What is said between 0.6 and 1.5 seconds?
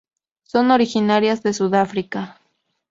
originarias